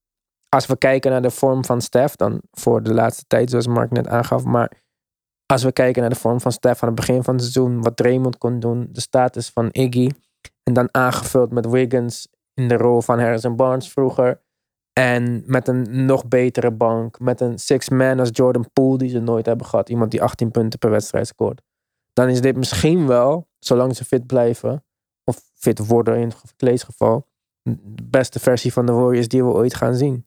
[0.49, 3.91] als we kijken naar de vorm van Stef, dan voor de laatste tijd, zoals Mark
[3.91, 4.45] net aangaf.
[4.45, 4.73] Maar
[5.53, 7.97] als we kijken naar de vorm van Stef aan het begin van het seizoen, wat
[7.97, 10.11] Draymond kon doen, de status van Iggy.
[10.63, 14.43] En dan aangevuld met Wiggins in de rol van Harrison Barnes vroeger.
[14.93, 17.21] En met een nog betere bank.
[17.21, 19.89] Met een six-man als Jordan Poole, die ze nooit hebben gehad.
[19.89, 21.63] Iemand die 18 punten per wedstrijd scoort.
[22.13, 24.85] Dan is dit misschien wel, zolang ze fit blijven,
[25.25, 27.27] of fit worden in het geval,
[27.63, 30.27] de beste versie van de Warriors die we ooit gaan zien.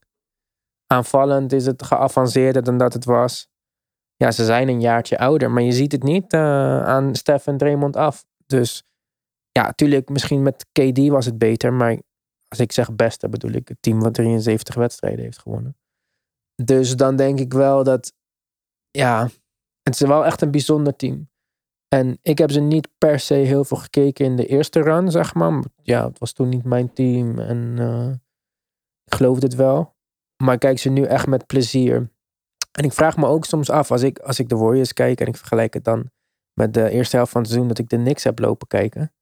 [0.87, 3.50] Aanvallend is het geavanceerder dan dat het was.
[4.21, 7.91] Ja, ze zijn een jaartje ouder, maar je ziet het niet eh, aan Stef en
[7.91, 8.25] af.
[8.45, 8.83] Dus
[9.51, 11.97] ja, natuurlijk, misschien met KD was het beter, maar
[12.47, 15.77] als ik zeg beste bedoel ik het team wat 73 wedstrijden heeft gewonnen.
[16.63, 18.13] Dus dan denk ik wel dat,
[18.91, 19.29] ja,
[19.83, 21.29] het is wel echt een bijzonder team.
[21.87, 25.33] En ik heb ze niet per se heel veel gekeken in de eerste run, zeg
[25.33, 25.63] maar.
[25.83, 28.11] Ja, het was toen niet mijn team en eh,
[29.03, 29.95] ik geloofde het wel.
[30.43, 32.09] Maar ik kijk ze nu echt met plezier.
[32.71, 35.27] En ik vraag me ook soms af, als ik, als ik de Warriors kijk en
[35.27, 36.09] ik vergelijk het dan
[36.53, 39.13] met de eerste helft van het seizoen dat ik de Knicks heb lopen kijken.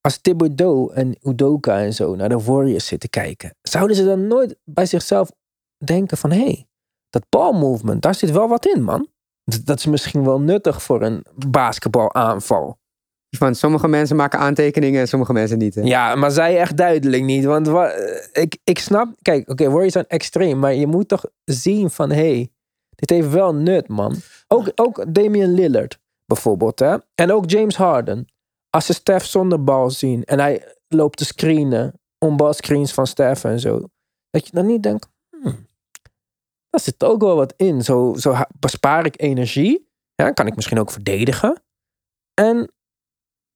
[0.00, 4.56] Als Thibodeau en Udoka en zo naar de Warriors zitten kijken, zouden ze dan nooit
[4.64, 5.30] bij zichzelf
[5.84, 6.66] denken van, hé, hey,
[7.10, 9.08] dat balmovement, daar zit wel wat in, man.
[9.64, 11.24] Dat- is misschien wel nuttig voor een
[11.94, 12.78] basketbalaanval.
[13.36, 15.74] Van sommige mensen maken aantekeningen en sommige mensen niet.
[15.74, 15.80] Hè?
[15.80, 17.44] Ja, maar zij echt duidelijk niet.
[17.44, 21.24] Want wa- eh, ik, ik snap, kijk, oké, Warriors zijn extreem, maar je moet toch
[21.44, 22.52] zien van, hé, hey,
[22.94, 24.16] dit heeft wel nut, man.
[24.48, 26.96] Ook, ook Damian Lillard, bijvoorbeeld, hè.
[27.14, 28.26] En ook James Harden.
[28.70, 33.60] Als ze Steph zonder bal zien en hij loopt te screenen, onbalscreens van Steph en
[33.60, 33.88] zo,
[34.30, 35.66] dat je dan niet denkt, hmm,
[36.70, 37.82] daar zit ook wel wat in.
[37.82, 39.88] Zo, zo bespaar ik energie,
[40.34, 41.62] kan ik misschien ook verdedigen.
[42.34, 42.72] En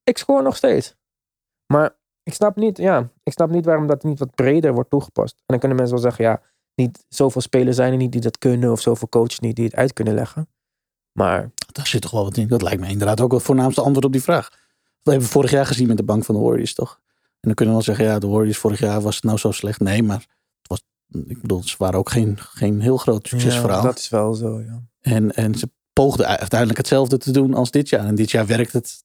[0.03, 0.95] ik scoor nog steeds.
[1.73, 5.35] Maar ik snap niet, ja, ik snap niet waarom dat niet wat breder wordt toegepast.
[5.35, 6.41] En dan kunnen mensen wel zeggen, ja,
[6.79, 9.75] niet zoveel spelers zijn er niet die dat kunnen, of zoveel coaches niet die het
[9.75, 10.47] uit kunnen leggen.
[11.11, 12.47] Maar Daar zit toch wel wat in.
[12.47, 14.49] Dat lijkt me inderdaad ook het voornaamste antwoord op die vraag.
[14.49, 14.57] Dat
[15.13, 16.99] hebben we vorig jaar gezien met de bank van de Warriors, toch?
[17.13, 19.51] En dan kunnen we wel zeggen, ja, de Warriors vorig jaar was het nou zo
[19.51, 19.79] slecht.
[19.79, 20.17] Nee, maar
[20.61, 20.81] het was,
[21.27, 23.77] ik bedoel, ze waren ook geen, geen heel groot succesverhaal.
[23.81, 24.81] Ja, dat is wel zo, ja.
[25.01, 28.05] En, en ze poogden uiteindelijk hetzelfde te doen als dit jaar.
[28.05, 29.03] En dit jaar werkt het.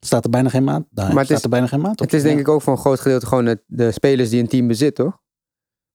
[0.00, 0.84] Staat er bijna geen maat.
[0.90, 1.98] Daar Maar het staat is- er bijna geen maat op.
[1.98, 4.48] Het is denk ik ook voor een groot gedeelte gewoon het- de spelers die een
[4.48, 5.20] team bezit, toch?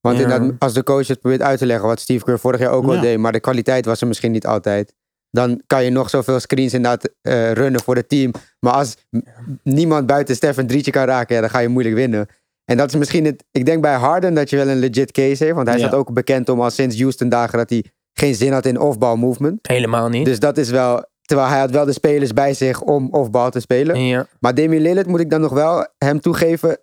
[0.02, 2.72] Want inderdaad, als de coach het probeert uit te leggen, wat Steve Kerr vorig jaar
[2.72, 4.94] ook al deed, maar de kwaliteit was er misschien niet altijd.
[5.32, 8.32] Dan kan je nog zoveel screens inderdaad eh runnen voor het team.
[8.60, 8.96] Maar als
[9.64, 12.28] niemand buiten Stef een drietje kan raken, ja, dan ga je moeilijk winnen.
[12.66, 13.44] En dat is misschien het.
[13.52, 15.56] Ik denk bij Harden dat je wel een legit case heeft.
[15.56, 15.88] Want hij Ja.
[15.88, 17.84] staat ook bekend om al sinds Houston dagen dat hij
[18.14, 19.68] geen zin had in off-ball movement.
[19.68, 20.26] Helemaal niet.
[20.26, 21.06] Dus dat is wel.
[21.22, 24.00] Terwijl hij had wel de spelers bij zich om off-ball te spelen.
[24.00, 24.28] ja.
[24.40, 26.78] Maar Damian Lillard moet ik dan nog wel hem toegeven.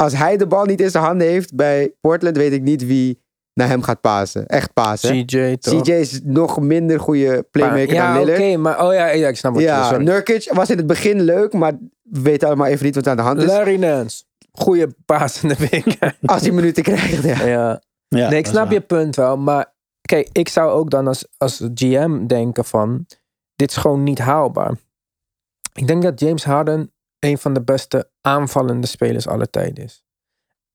[0.00, 3.22] Als hij de bal niet in zijn handen heeft bij Portland, weet ik niet wie
[3.54, 4.46] naar hem gaat pasen.
[4.46, 5.26] Echt pasen.
[5.26, 5.82] CJ toch?
[5.82, 8.60] CJ is nog minder goede playmaker ja, dan oké, Lillard.
[8.60, 10.04] maar oh ja, ja, ik snap wat je Ja, sorry.
[10.04, 13.22] Nurkic was in het begin leuk, maar we weten allemaal even niet wat aan de
[13.22, 13.46] hand is.
[13.46, 14.24] Larry Nance.
[14.52, 15.98] Goeie pasende week.
[16.24, 17.44] Als hij minuten krijgt, ja.
[17.44, 17.82] ja.
[18.08, 19.36] Ja, nee, ik snap je punt wel.
[19.36, 23.06] Maar kijk, ik zou ook dan als, als GM denken van...
[23.56, 24.74] Dit is gewoon niet haalbaar.
[25.74, 30.02] Ik denk dat James Harden een van de beste aanvallende spelers aller tijden is.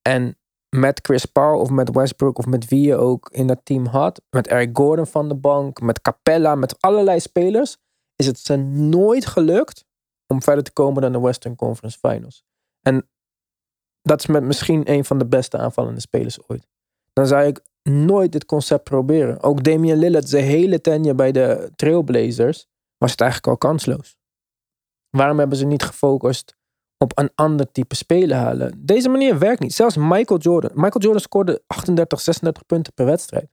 [0.01, 0.37] En
[0.69, 4.21] met Chris Paul of met Westbrook of met wie je ook in dat team had...
[4.29, 7.77] Met Eric Gordon van de bank, met Capella, met allerlei spelers...
[8.15, 9.85] Is het ze nooit gelukt
[10.27, 12.43] om verder te komen dan de Western Conference Finals.
[12.81, 13.09] En
[14.01, 16.67] dat is met misschien een van de beste aanvallende spelers ooit
[17.13, 19.41] dan zou ik nooit dit concept proberen.
[19.41, 24.17] Ook Damian Lillard, zijn hele tenure bij de Trailblazers, was het eigenlijk al kansloos.
[25.17, 26.55] Waarom hebben ze niet gefocust
[26.97, 28.85] op een ander type spelen halen?
[28.85, 29.73] Deze manier werkt niet.
[29.73, 30.71] Zelfs Michael Jordan.
[30.73, 33.49] Michael Jordan scoorde 38, 36 punten per wedstrijd.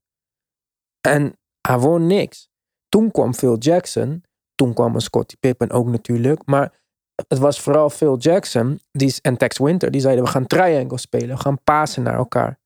[1.01, 2.49] En hij won niks.
[2.89, 4.25] Toen kwam Phil Jackson.
[4.55, 6.47] Toen kwam Scottie Pippen ook natuurlijk.
[6.47, 6.81] Maar
[7.29, 9.91] het was vooral Phil Jackson die, en Tex Winter.
[9.91, 11.37] Die zeiden we gaan triangle spelen.
[11.37, 12.59] We gaan pasen naar elkaar.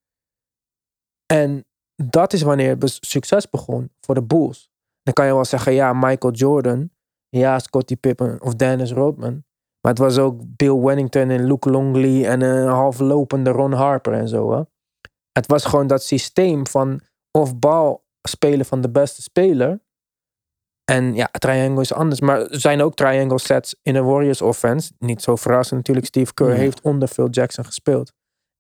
[1.27, 1.65] En
[1.97, 4.71] dat is wanneer het succes begon voor de Bulls.
[5.03, 6.91] Dan kan je wel zeggen, ja, Michael Jordan,
[7.38, 9.44] ja, Scottie Pippen of Dennis Rodman.
[9.81, 14.29] Maar het was ook Bill Wennington en Luke Longley en een halflopende Ron Harper en
[14.29, 14.53] zo.
[14.53, 14.62] Hè?
[15.33, 19.83] Het was gewoon dat systeem van off-bal spelen van de beste speler.
[20.85, 22.20] En ja, triangle is anders.
[22.20, 24.92] Maar er zijn ook triangle sets in een Warriors offense.
[24.99, 26.07] Niet zo verrassend natuurlijk.
[26.07, 26.57] Steve Kerr Ja.
[26.57, 28.12] heeft onder Phil Jackson gespeeld.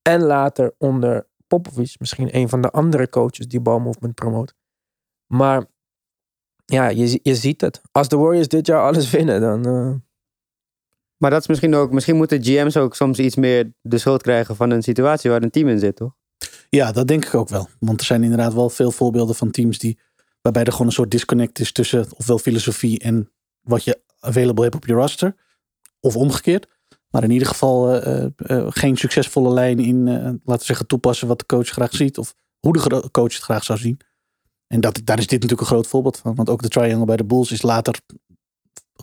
[0.02, 1.98] En later onder Popovich.
[1.98, 4.54] Misschien een van de andere coaches die balmovement promoot.
[5.26, 5.64] Maar
[6.64, 7.80] ja, je, je ziet het.
[7.92, 9.66] Als de Warriors dit jaar alles winnen, dan...
[9.66, 9.94] eh,
[11.16, 14.56] Maar dat is misschien ook, misschien moeten GM's ook soms iets meer de schuld krijgen
[14.56, 16.14] van een situatie waar een team in zit, toch?
[16.68, 17.68] Ja, dat denk ik ook wel.
[17.78, 19.98] Want er zijn inderdaad wel veel voorbeelden van teams die.
[20.42, 24.74] waarbij er gewoon een soort disconnect is tussen ofwel filosofie en wat je available hebt
[24.74, 25.34] op je roster.
[26.00, 26.66] Of omgekeerd.
[27.10, 31.28] Maar in ieder geval eh, eh, geen succesvolle lijn in, eh, laten we zeggen, toepassen
[31.28, 32.18] wat de coach graag ziet.
[32.18, 34.00] Of hoe de coach het graag zou zien.
[34.74, 36.34] En dat, daar is dit natuurlijk een groot voorbeeld van.
[36.34, 38.00] Want ook de triangle bij de Bulls is later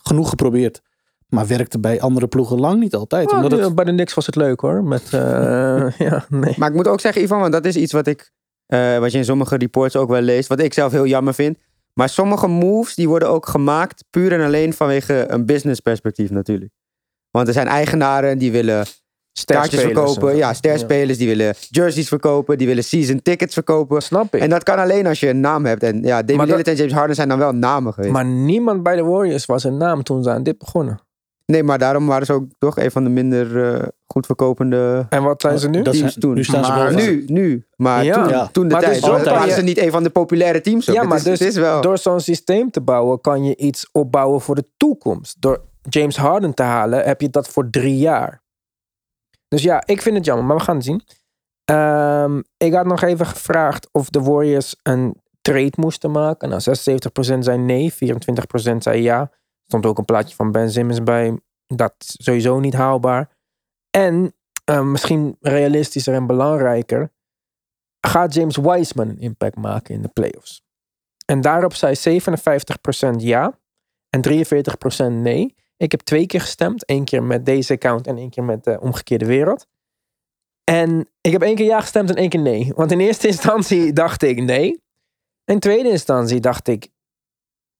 [0.03, 0.81] genoeg geprobeerd.
[1.27, 3.31] Maar werkte bij andere ploegen lang niet altijd.
[3.31, 4.83] omdat het, Bij de Knicks was het leuk hoor.
[4.83, 6.53] Met, eh, ja, nee.
[6.57, 8.31] Maar ik moet ook zeggen, Ivan, want dat is iets wat ik,
[8.65, 11.57] eh, wat je in sommige reports ook wel leest, wat ik zelf heel jammer vind.
[11.93, 16.71] Maar sommige moves die worden ook gemaakt puur en alleen vanwege een business perspectief natuurlijk.
[17.29, 18.85] Want er zijn eigenaren die willen
[19.45, 20.35] kaartjes Sterspelers, verkopen.
[20.37, 24.01] Ja, sterspelers die willen jerseys verkopen, die willen season tickets verkopen.
[24.01, 24.41] Snap ik.
[24.41, 25.83] En dat kan alleen als je een naam hebt.
[25.83, 28.13] En ja, dat- Lillard en James Harden zijn dan wel namen geweest.
[28.13, 30.99] Maar niemand bij de Warriors was een naam toen ze aan dit begonnen.
[31.45, 35.23] nee, maar daarom waren ze ook toch een van de minder eh, goed verkopende En
[35.23, 35.81] wat zijn ze nu?
[35.81, 36.33] dat teams zijn- toen.
[36.33, 37.05] nu staan ze Maar bovenaan.
[37.05, 37.65] nu, nu.
[37.75, 38.13] Maar Ja.
[38.13, 38.47] toen, Ja.
[38.51, 38.93] toen de Maar tijd.
[39.01, 40.89] dus waren ze niet een van de populaire teams.
[40.89, 40.95] ook.
[40.95, 41.81] Ja, Het maar is, dus het is wel...
[41.81, 45.35] door zo'n systeem te bouwen kan je iets opbouwen voor de toekomst.
[45.39, 48.40] Door James Harden te halen heb je dat voor drie jaar.
[49.51, 51.01] Dus ja, ik vind het jammer, maar we gaan het zien.
[51.65, 56.49] Ehm, ik had nog even gevraagd of de Warriors een trade moesten maken.
[56.49, 59.19] Nou, 76% zei nee, 24% zei ja.
[59.19, 59.29] Er
[59.65, 61.39] stond ook een plaatje van Ben Simmons bij.
[61.67, 63.29] Dat is sowieso niet haalbaar.
[63.89, 64.33] En
[64.65, 67.11] eh, misschien realistischer en belangrijker.
[68.07, 70.63] Gaat James Wiseman een impact maken in de playoffs?
[71.25, 72.21] En daarop zei
[73.15, 73.59] 57% ja
[74.09, 75.55] en 43% nee.
[75.81, 76.85] Ik heb twee keer gestemd.
[76.85, 79.67] één keer met deze account en één keer met de omgekeerde wereld.
[80.63, 82.71] En ik heb één keer ja gestemd en één keer nee.
[82.75, 84.81] Want in eerste instantie dacht ik nee.
[85.45, 86.89] In tweede instantie dacht ik,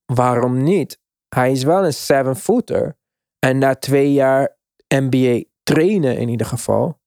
[0.06, 1.00] waarom niet?
[1.36, 2.98] Hij is wel een seven-footer.
[3.40, 7.00] En na twee jaar NBA trainen in ieder geval,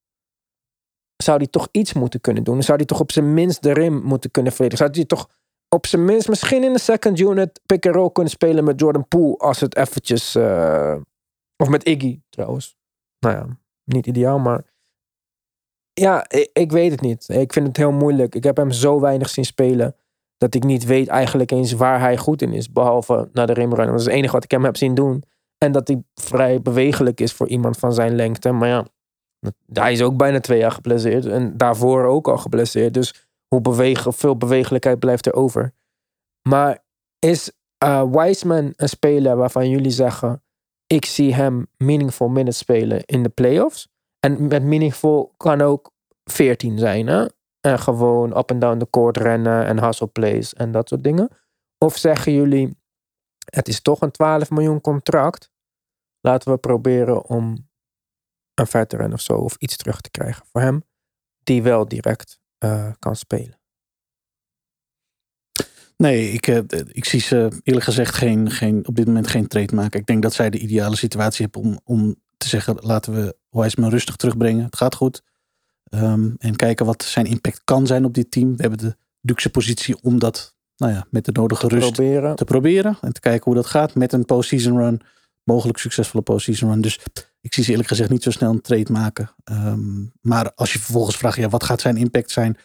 [1.16, 2.62] zou hij toch iets moeten kunnen doen.
[2.62, 4.84] Zou hij toch op zijn minst de rim moeten kunnen verdedigen.
[4.84, 5.28] Zou hij toch
[5.74, 9.08] op zijn minst misschien in de second unit pick and roll kunnen spelen met Jordan
[9.08, 10.34] Poole als het eventjes...
[10.34, 10.96] eh,
[11.56, 12.76] of met Iggy trouwens.
[13.18, 13.46] Nou ja,
[13.84, 14.72] niet ideaal, maar...
[15.92, 17.28] Ja, ik, ik weet het niet.
[17.28, 18.34] Ik vind het heel moeilijk.
[18.34, 19.96] Ik heb hem zo weinig zien spelen
[20.38, 22.72] dat ik niet weet eigenlijk eens waar hij goed in is.
[22.72, 23.86] Behalve naar de rimrun.
[23.86, 25.22] Dat is het enige wat ik hem heb zien doen.
[25.58, 28.52] En dat hij vrij bewegelijk is voor iemand van zijn lengte.
[28.52, 28.86] Maar ja,
[29.72, 31.26] hij is ook bijna twee jaar geblesseerd.
[31.26, 32.94] En daarvoor ook al geblesseerd.
[32.94, 33.23] Dus
[33.60, 35.74] bewegen, veel bewegelijkheid blijft er over.
[36.48, 36.84] Maar
[37.18, 40.42] is eh Wiseman een speler waarvan jullie zeggen...
[40.86, 43.88] ik zie hem meaningful minutes spelen in de playoffs?
[44.20, 45.92] En met meaningful kan ook
[46.24, 47.26] 14 zijn, hè?
[47.60, 51.28] En gewoon up en down de court rennen en hustle plays en dat soort dingen.
[51.78, 52.78] Of zeggen jullie,
[53.50, 55.50] het is toch een 12 miljoen contract.
[56.20, 57.68] Laten we proberen om
[58.54, 60.84] een veteran of zo of iets terug te krijgen voor hem.
[61.42, 63.58] Die wel direct eh, kan spelen.
[65.96, 69.74] Nee, ik, eh, ik zie ze eerlijk gezegd geen, geen, op dit moment geen trade
[69.74, 70.00] maken.
[70.00, 73.90] Ik denk dat zij de ideale situatie hebben om, om te zeggen: laten we Wiseman
[73.90, 74.64] rustig terugbrengen.
[74.64, 75.22] Het gaat goed.
[75.84, 78.56] Ehm, en kijken wat zijn impact kan zijn op dit team.
[78.56, 82.36] We hebben de luxe positie om dat nou ja, met de nodige rust Proberen.
[82.36, 82.98] te proberen.
[83.00, 85.00] En te kijken hoe dat gaat met een postseason run.
[85.44, 86.80] Mogelijk succesvolle postseason run.
[86.80, 87.00] Dus
[87.44, 89.30] ik zie ze eerlijk gezegd niet zo snel een trade maken.
[89.44, 92.56] Ehm, maar als je vervolgens vraagt, ja, wat gaat zijn impact zijn?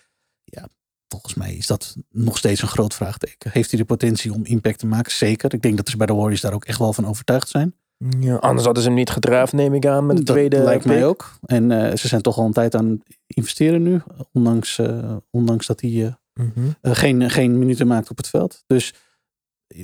[0.43, 0.67] Ja,
[1.07, 3.51] volgens mij is dat nog steeds een groot vraagteken.
[3.53, 5.11] Heeft hij de potentie om impact te maken?
[5.11, 5.53] Zeker.
[5.53, 7.75] Ik denk dat ze bij de Warriors daar ook echt wel van overtuigd zijn.
[8.19, 10.85] Ja, anders hadden ze hem niet gedraafd, neem ik aan, met de dat tweede lijkt
[10.85, 11.31] mij ook.
[11.45, 14.01] En eh, ze zijn toch al een tijd aan het investeren nu.
[14.33, 16.69] Ondanks, eh, ondanks dat hij eh, Mhm.
[16.81, 18.63] geen, geen minuten maakt op het veld.
[18.67, 18.93] Dus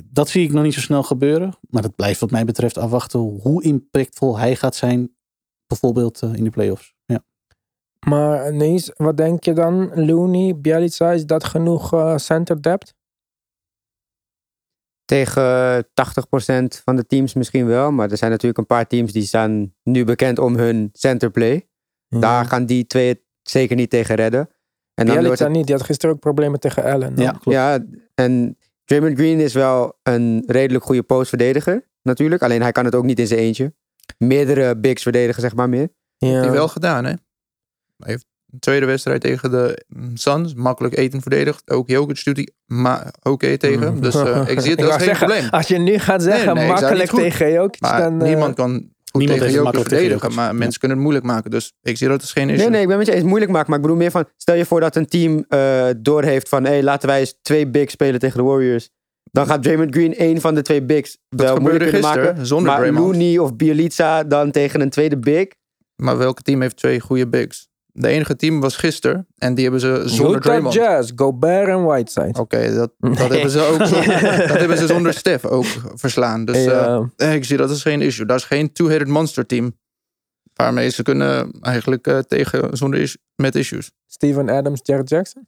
[0.04, 1.54] dat zie ik nog niet zo snel gebeuren.
[1.70, 5.16] Maar het blijft wat mij betreft afwachten hoe impactvol hij gaat zijn.
[5.66, 6.94] Bijvoorbeeld eh, in de playoffs.
[7.04, 7.24] Ja.
[8.06, 10.04] Maar Nees, wat denk je dan?
[10.06, 12.94] Looney, Bielica, is dat genoeg eh, center depth?
[15.04, 15.88] Tegen 80%
[16.84, 17.90] van de teams misschien wel.
[17.90, 21.68] Maar er zijn natuurlijk een paar teams die staan nu bekend om hun centerplay.
[22.08, 24.40] Daar gaan die twee het zeker niet tegen redden.
[24.94, 27.16] En dan wordt Bielica het, niet, die had gisteren ook problemen tegen Allen.
[27.16, 27.30] Ja, Ja.
[27.30, 27.50] klopt.
[27.50, 31.88] ja, en Draymond Green is wel een redelijk goede postverdediger.
[32.02, 32.42] Natuurlijk.
[32.42, 33.74] Alleen hij kan het ook niet in zijn eentje.
[34.18, 35.88] Meerdere bigs verdedigen, zeg maar meer.
[36.18, 37.10] Heeft hij wel gedaan, hè?
[37.10, 41.70] Hij heeft een tweede wedstrijd tegen de Suns makkelijk eten verdedigd.
[41.70, 43.94] Ook Jokic doet hij maar oké tegen.
[43.94, 44.00] Mm.
[44.00, 45.48] Dus eh, ik zie het, dat is geen zeggen, probleem.
[45.50, 48.20] Als je nu gaat zeggen, Nee, nee, makkelijk tegen Jokic, Maar dan...
[48.20, 50.34] eh, niemand kan goed Niemand tegen tegen verdedigen.
[50.34, 50.52] Maar Ja.
[50.52, 51.50] mensen kunnen het moeilijk maken.
[51.50, 52.62] Dus ik zie dat het geen issue.
[52.62, 53.24] Nee, nee, ik ben met je eens.
[53.24, 53.66] Moeilijk maken.
[53.70, 54.24] Maar ik bedoel meer van...
[54.36, 56.64] Stel je voor dat een team eh doorheeft van...
[56.64, 58.88] Hé, laten wij eens twee bigs spelen tegen de Warriors.
[59.30, 62.46] Dan gaat Draymond Green één van de twee bigs wel gebeurde moeilijk kunnen gisteren, maken.
[62.46, 63.14] zonder maar Draymond.
[63.14, 65.46] Looney of Bielitsa dan tegen een tweede big.
[66.02, 67.68] Maar welke team heeft twee goede bigs?
[67.98, 69.26] De enige team was gisteren.
[69.38, 70.74] En die hebben ze zonder Utah Draymond.
[70.74, 72.40] Jazz, Gobert en Whiteside.
[72.40, 73.78] Oké, dat, dat, hebben ze ook,
[74.48, 76.44] dat hebben ze zonder Stef ook verslaan.
[76.44, 77.08] Dus Ja.
[77.16, 78.26] eh, ik zie dat is geen issue.
[78.26, 79.76] Dat is geen two-headed monster team.
[80.54, 83.90] Waarmee ze kunnen eigenlijk eh, tegen zonder is, met issues.
[84.06, 85.46] Steven Adams, Jared Jackson.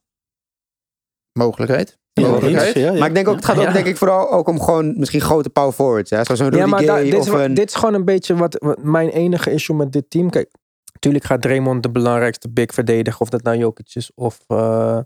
[1.33, 1.99] Mogelijkheid.
[2.13, 2.75] Ja, Mogelijkheid.
[2.77, 2.99] eens, ja, ja.
[2.99, 3.73] Maar ik denk ook, het gaat ook Ja.
[3.73, 6.11] denk ik vooral ook om gewoon misschien grote power forwards.
[6.11, 6.25] Hè?
[6.25, 7.55] Zoals een Rudy Ja, maar da- Gay dit, is, of wa- een...
[7.55, 10.31] dit is gewoon een beetje wat, wat mijn enige issue met dit team.
[10.31, 10.51] Kijk,
[10.99, 13.21] natuurlijk gaat Draymond de belangrijkste big verdedigen.
[13.21, 15.01] Of dat nou Jokic is of eh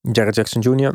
[0.00, 0.94] Jared Jackson Jr.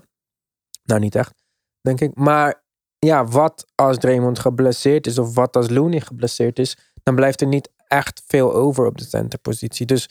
[0.84, 1.34] Nou, niet echt,
[1.82, 2.15] denk ik.
[2.15, 2.63] Maar
[3.00, 7.48] ja, wat als Draymond geblesseerd is of wat als Looney geblesseerd is, dan blijft er
[7.48, 9.86] niet echt veel over op de centerpositie.
[9.86, 10.10] Dus,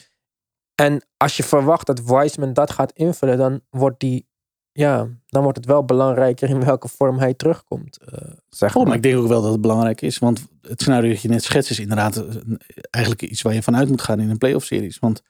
[0.75, 4.27] en als je verwacht dat Wiseman dat gaat invullen, dan wordt die,
[4.73, 7.99] ja, dan wordt het wel belangrijker in welke vorm hij terugkomt.
[7.99, 8.87] eh, zeg Oh, maar.
[8.87, 10.19] maar ik denk ook wel dat het belangrijk is.
[10.19, 12.37] Want het scenario dat je net schetst is inderdaad eh,
[12.91, 14.99] eigenlijk iets waar je vanuit moet gaan in een playoff series.
[14.99, 15.23] Want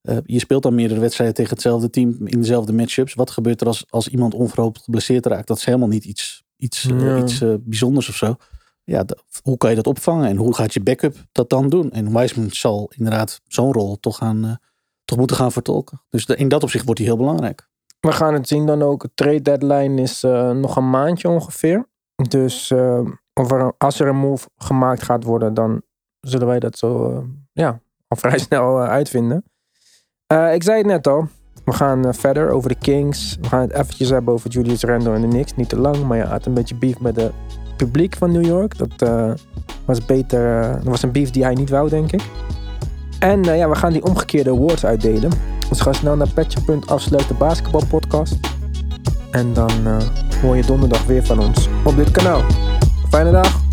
[0.00, 3.14] eh, je speelt dan meerdere wedstrijden tegen hetzelfde team in dezelfde matchups.
[3.14, 5.46] Wat gebeurt er als, als iemand onverhoopt geblesseerd raakt?
[5.46, 6.86] Dat is helemaal niet iets, iets,
[7.18, 8.36] iets bijzonders of zo.
[8.84, 9.04] Ja,
[9.42, 11.90] hoe kan je dat opvangen en hoe gaat je backup dat dan doen?
[11.90, 14.58] En Wiseman zal inderdaad zo'n rol toch, gaan,
[15.04, 16.02] toch moeten gaan vertolken.
[16.08, 17.68] Dus in dat opzicht wordt hij heel belangrijk.
[18.00, 19.02] We gaan het zien dan ook.
[19.02, 21.88] De trade deadline is eh, nog een maandje ongeveer.
[22.28, 25.82] Dus er, als er een move gemaakt gaat worden, dan
[26.20, 27.18] zullen wij dat zo eh,
[27.52, 29.44] ja, al vrij snel uitvinden.
[30.52, 31.28] Ik zei het net al.
[31.64, 33.36] We gaan verder over de Kings.
[33.40, 35.56] We gaan het eventjes hebben over Julius Randle en de Knicks.
[35.56, 37.32] Niet te lang, maar ja, had een beetje beef met het
[37.76, 38.78] publiek van New York.
[38.78, 39.36] Dat
[39.84, 40.72] was beter.
[40.72, 42.22] dat was een beef die hij niet wou, denk ik.
[43.20, 45.30] En eh, ja, we gaan die omgekeerde awards uitdelen.
[45.68, 48.36] Dus ga snel naar petje.afsluit de basketbalpodcast.
[49.30, 49.96] En dan eh,
[50.42, 52.42] hoor je donderdag weer van ons op dit kanaal.
[53.08, 53.69] Fijne dag.